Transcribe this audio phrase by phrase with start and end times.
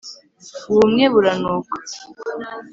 [0.71, 1.75] ubumwe buranuka